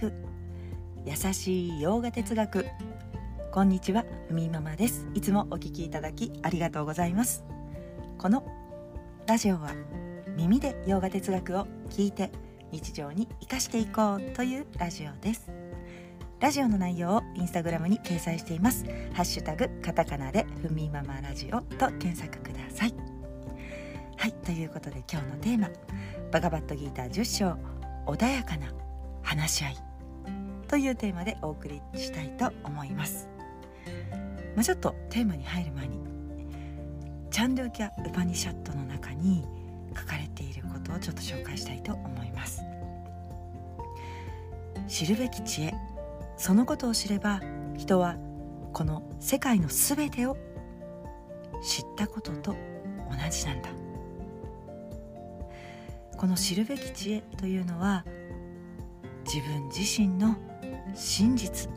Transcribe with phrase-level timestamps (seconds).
[0.00, 0.12] く
[1.04, 2.66] 優しい洋画哲学。
[3.52, 5.06] こんにちはふみママです。
[5.12, 7.44] いつもお聞きいただきありがとうございます。
[8.16, 8.46] この
[9.26, 9.72] ラジオは
[10.36, 12.30] 耳で洋画哲学を聞いて
[12.72, 15.50] 日常に生かしていこうというラジオです。
[16.40, 18.86] ラジオの内容をインスタグラムに掲載しています。
[19.12, 22.94] ハッシュタグカタカナでふみママラジオと検索ください。
[24.16, 25.68] はいということで今日のテーマ。
[26.32, 27.58] バガバットギーター10章
[28.06, 28.72] 穏やかな
[29.22, 29.89] 話し合い。
[30.70, 33.28] というテーマでお送りしたいと思います。
[34.54, 35.98] まあ、ちょっとテーマに入る前に
[37.28, 39.44] チャンドゥキャ・ウパニシャットの中に
[39.98, 42.62] 書かれていることをちょっと紹介したいと思います。
[44.86, 45.74] 知るべき知恵
[46.36, 47.40] そのことを知れば
[47.76, 48.16] 人は
[48.72, 50.36] この世界のすべてを
[51.64, 52.56] 知ったことと同
[53.28, 53.70] じなんだ。
[56.16, 58.04] この知るべき知恵というのは
[59.24, 60.36] 自分自身の
[60.94, 61.70] 真実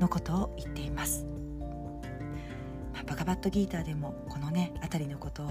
[0.00, 1.26] のことを言っています。
[2.94, 5.50] まバガバットギーターでもこのね辺りのことを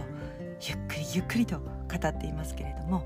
[0.62, 3.06] ゆっくりゆっくりと語っていますけれども、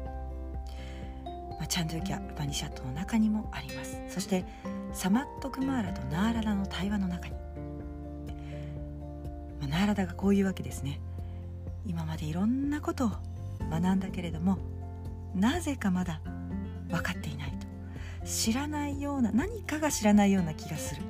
[1.57, 3.97] まあ、チャンドゥキャ・バニシャットの中にもあります。
[4.09, 4.45] そして
[4.93, 7.33] サマット・クマーラとナーラダの対話の中に、
[9.59, 10.99] まあ、ナーラダがこういうわけですね。
[11.85, 13.11] 今までいろんなことを
[13.69, 14.57] 学んだけれども
[15.35, 16.19] なぜかまだ
[16.89, 17.56] 分かっていない。
[18.27, 21.01] 知らないような何かが知らないような気がする。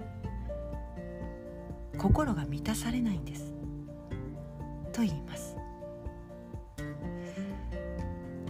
[1.97, 3.51] 心が満たされないんです。
[4.93, 5.55] と言います、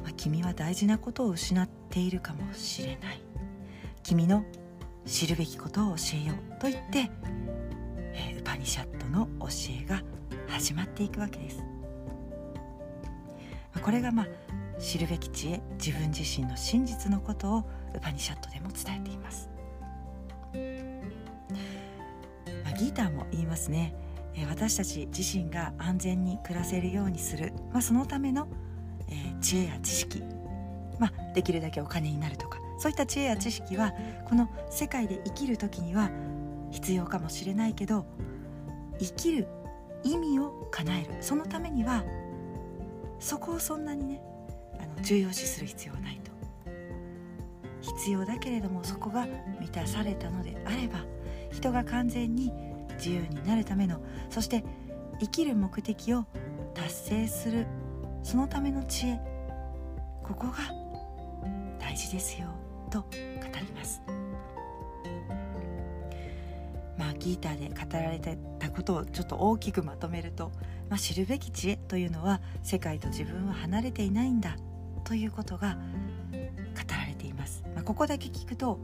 [0.03, 3.21] まあ、君は大事なことを失っているかもしれない。
[4.03, 4.45] 君の
[5.05, 7.09] 知るべきことを教えようと言って、
[8.13, 9.47] えー、ウパニシャットの教
[9.81, 10.01] えが
[10.47, 11.63] 始まっていくわけです、ま
[13.75, 14.27] あ、これがまあ
[14.79, 19.49] 知るべき知恵自分自身の真実のことをウパニシャットでも伝えています。
[22.77, 23.95] ギーターも言いますね、
[24.49, 28.47] 私たち自身が安全に暮らせるようにする、まあ、そのための、
[29.09, 30.21] えー、知恵や知識、
[30.99, 32.59] まあ、できるだけお金になるとか。
[32.79, 33.91] そういった知恵や知識は
[34.29, 36.11] この世界で生きる時には
[36.69, 38.05] 必要かもしれないけど
[38.99, 39.47] 生きる
[40.03, 41.15] 意味を叶える。
[41.21, 42.03] そのためには
[43.17, 44.21] そこをそんなにね
[44.79, 46.36] あの重要視する必要はないと。
[47.87, 49.27] 必要だけれどもそこが
[49.59, 51.05] 満たされたのであれば
[51.51, 52.51] 人が完全に
[52.97, 54.63] 自由になるためのそして
[55.19, 56.25] 生きる目的を
[56.73, 57.65] 達成する
[58.23, 59.19] そのための知恵
[60.23, 60.53] ここが
[61.79, 62.47] 大事ですよ
[62.91, 63.07] と語
[63.59, 64.01] ります。
[66.97, 70.51] まあギーターで語られてたことをちょっと大きくまとめると、
[70.89, 74.57] まあ、知るべき知恵というのは世界と自分は離れていないんだ
[75.03, 75.77] ということが
[77.87, 78.81] ここだけ聞くと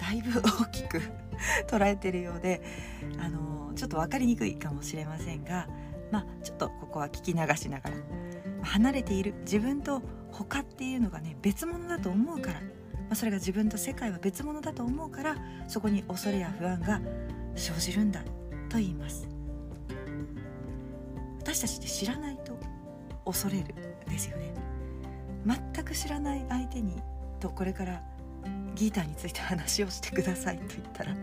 [0.00, 1.00] だいぶ大きく
[1.70, 2.60] 捉えてるようで
[3.20, 5.68] あのちょっと分かりにくいかもしれませんが、
[6.10, 7.96] まあ、ちょっとここは聞き流しながら
[8.64, 10.02] 離れている自分と
[10.32, 12.66] 他っていうのがね別物だと思うから、ま
[13.10, 15.36] あ、それが自分と世界は別物だと思うから
[15.68, 17.00] そこに恐れや不安が
[17.54, 18.24] 生じるんだ
[18.68, 19.28] と言います。
[21.38, 22.58] 私たちって知らないと
[23.24, 23.72] 恐れる
[24.08, 24.52] ですよね。
[25.46, 27.00] 全く知らない相手に
[27.38, 28.02] とこれから
[28.74, 31.14] ギターについて話をしてくださいと言ったら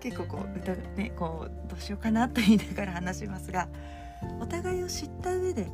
[0.00, 3.68] 結構こう歌ねこうどうしようかなと言いながら話しますが
[4.40, 5.70] お互いを知った上で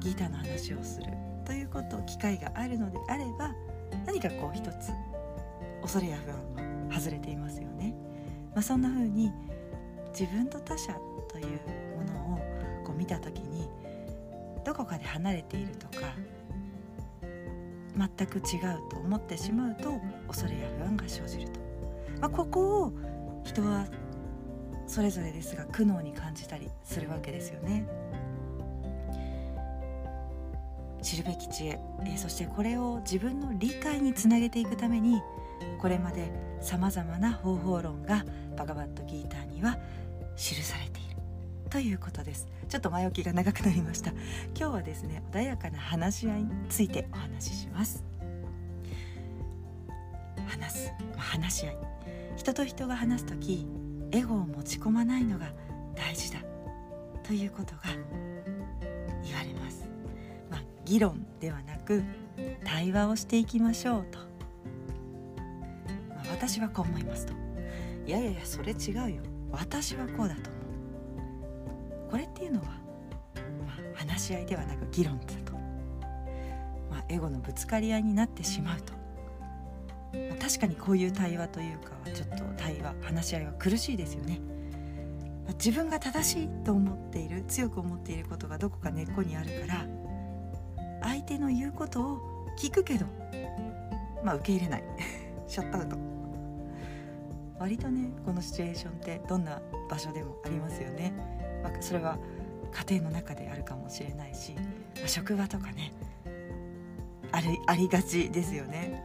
[0.00, 1.06] ギターの話をする
[1.44, 3.54] ということ機会があるのであれば
[4.06, 4.92] 何かこう一つ
[5.82, 7.94] 恐れや不安は外れていますよね。
[8.52, 9.32] まあ、そんな風に
[10.12, 10.92] 自分と他者
[11.28, 11.46] という
[11.96, 12.38] ものを
[12.84, 13.68] こう見た時に
[14.64, 16.12] どこかで離れているとか
[17.96, 21.60] 全く違うと思ってしまうと恐れや不安が生じると、
[22.20, 22.92] まあ、ここを
[23.44, 23.86] 人は
[24.86, 27.86] それぞれですが苦悩に感じたりするわけですよね。
[31.02, 35.22] 知るべき知恵、えー、そしてこれを自分の理解につなげていくために
[35.80, 36.30] これまで
[36.60, 38.24] さまざまな方法論が
[38.56, 39.78] バガバットギーターには
[40.36, 40.99] 記されている
[41.70, 42.48] ということです。
[42.68, 44.10] ちょっと前置きが長くなりました。
[44.56, 48.04] 今日はですね穏やかな話し合いについてお話しします。
[50.46, 51.76] 話す、話し合い。
[52.36, 53.66] 人と人が話す時
[54.10, 55.52] エゴを持ち込まないのが
[55.94, 56.40] 大事だ。
[57.22, 57.82] ということが
[59.22, 59.88] 言われます、
[60.50, 62.02] まあ、議論ではなく
[62.64, 64.18] 対話をしていきましょうと、
[66.08, 67.32] まあ、私はこう思いますと。
[68.06, 69.22] いやいやいやそれ違うよ。
[69.52, 70.49] 私はこうだと。
[72.40, 72.72] っていうのは、ま
[73.94, 75.52] あ、話し合いではなく議論だと、
[76.90, 78.94] まあ、エゴのぶつかり合いになってしまうと。
[80.14, 84.40] まあ、確かにこういう対話というかちょっと対話話し合いは苦しいですよね。
[85.46, 89.86] ま自分が正しいと思っている強く思っていることがどこか根っこにあるから
[91.02, 92.20] 相手の言うことを
[92.58, 93.04] 聞くけど
[94.24, 94.84] まあ受け入れない。
[95.46, 95.98] シャットアウト。
[97.58, 99.60] 割とねこのシチュエーションってどんな
[99.90, 101.12] 場所でもありますよね、
[101.62, 102.18] まあ、それは
[102.88, 104.60] 家庭の中であるかもしれないし、ま
[105.04, 105.92] あ、職場とかね
[107.32, 109.02] ありありがちですよね、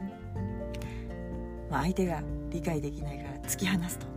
[1.69, 4.16] まあ、相手が理解できないから突き放すと。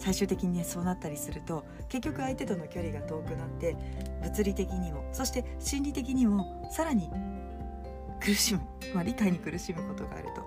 [0.00, 3.76] 最終的にねそうなったりすると結局相手との距離が遠くなって
[4.22, 7.10] 物理的にもそして心理的にもさらに
[8.18, 8.60] 苦しむ、
[8.94, 10.40] まあ、理解に苦しむことがあると、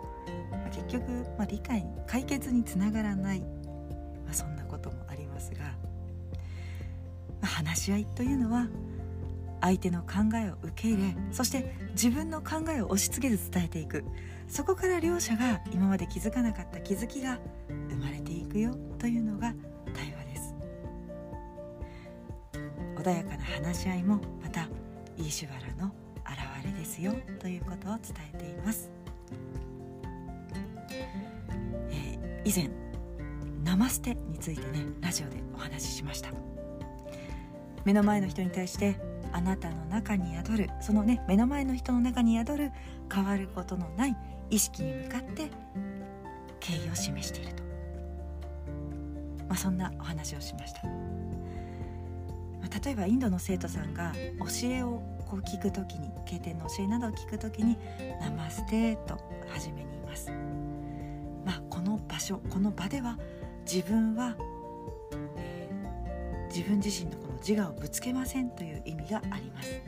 [0.51, 5.59] まあ、結局、まあ、理解解決につながらない、まあ、そんなこともありますが、
[7.47, 8.67] 話し合いというのは
[9.61, 14.03] 相手の考えを受け入れそして自分の考えを押し付けず伝えていく。
[14.47, 17.39] そこから両者が今まで気づかなかった気づきが
[17.89, 19.53] 生まれていくよというのが
[19.93, 20.55] 対話です。
[22.97, 24.67] 穏やかな話し合いもまた
[25.17, 25.91] イーシュバラの
[26.25, 28.89] 現れですよということを伝えています、
[31.89, 32.69] えー、以前
[33.63, 36.52] ナマステについてねラジオでお話ししました。
[37.85, 38.99] 目の前の人に対して
[39.31, 42.71] あなたの中に宿るそのね目の前の人の中に宿る
[43.11, 44.15] 変わることのない
[44.49, 45.49] 意識に向かって
[46.59, 47.63] 敬意を示していると、
[49.49, 50.91] まあ、そんなお話をしました、ま
[52.71, 57.77] あ、例えばインドの生徒さんが教えをこう聞く時に経典の教えなどを聞く時に
[58.21, 59.17] 「ナマステ」と
[59.49, 60.31] 初めに言います、
[61.43, 63.17] まあ、この場所この場では
[63.65, 64.35] 自分は、
[65.37, 69.81] えー、自分自身のこの自我をぶつけませんという意味があります。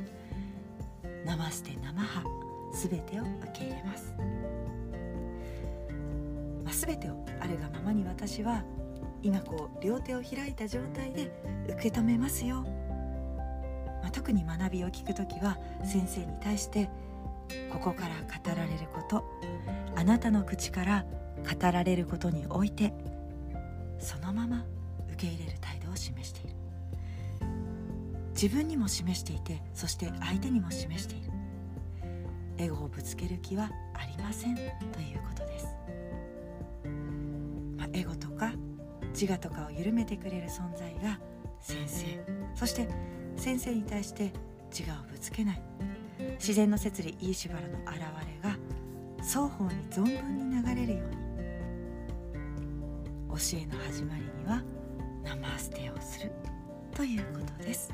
[1.25, 2.23] ナマステナマハ
[2.71, 4.13] 全てを受け入れます、
[6.63, 8.63] まあ、全てをあるがままに私は
[9.23, 11.31] 今こう両手を開いた状態で
[11.67, 12.63] 受け止めますよ。
[14.01, 16.89] まあ、特に学びを聞く時は先生に対して
[17.71, 19.23] ここから語られること
[19.95, 21.05] あなたの口から
[21.59, 22.93] 語られることにおいて
[23.97, 24.63] そのまま
[25.07, 26.64] 受け入れる態度を示している。
[28.35, 31.31] 自分にも示していてそして相手にも示している。
[32.57, 34.55] エゴをぶつける気はありません。
[34.55, 34.73] という
[35.23, 35.67] ことです、
[37.77, 38.53] まあ、エゴとか
[39.13, 41.19] 自我とかを緩めてくれる存在が
[41.59, 42.05] 先生。
[42.53, 42.87] そして
[43.37, 44.31] 先生に対して
[44.69, 45.61] 自我をぶつけない。
[46.39, 47.99] 自然の摂理イーシュバラの現
[48.43, 48.57] れが
[49.21, 51.15] 双方に存分に流れるように。
[53.29, 54.63] 教えの始まりには
[55.23, 56.31] ナマステをする。
[56.93, 57.93] ということです。